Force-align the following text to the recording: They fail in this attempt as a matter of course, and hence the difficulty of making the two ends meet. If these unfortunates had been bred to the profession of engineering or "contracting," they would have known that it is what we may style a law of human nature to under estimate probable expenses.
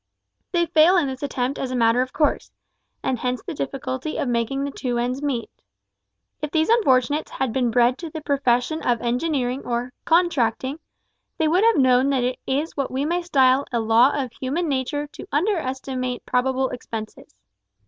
They 0.51 0.65
fail 0.65 0.97
in 0.97 1.05
this 1.05 1.21
attempt 1.21 1.59
as 1.59 1.69
a 1.69 1.75
matter 1.75 2.01
of 2.01 2.11
course, 2.11 2.51
and 3.03 3.19
hence 3.19 3.43
the 3.43 3.53
difficulty 3.53 4.17
of 4.17 4.27
making 4.27 4.63
the 4.63 4.71
two 4.71 4.97
ends 4.97 5.21
meet. 5.21 5.51
If 6.41 6.49
these 6.49 6.69
unfortunates 6.69 7.29
had 7.29 7.53
been 7.53 7.69
bred 7.69 7.99
to 7.99 8.09
the 8.09 8.19
profession 8.21 8.81
of 8.81 8.99
engineering 8.99 9.61
or 9.63 9.93
"contracting," 10.03 10.79
they 11.37 11.47
would 11.47 11.63
have 11.63 11.77
known 11.77 12.09
that 12.09 12.23
it 12.23 12.39
is 12.47 12.75
what 12.75 12.89
we 12.89 13.05
may 13.05 13.21
style 13.21 13.63
a 13.71 13.79
law 13.79 14.09
of 14.19 14.31
human 14.33 14.67
nature 14.67 15.05
to 15.05 15.27
under 15.31 15.57
estimate 15.57 16.25
probable 16.25 16.69
expenses. 16.69 17.35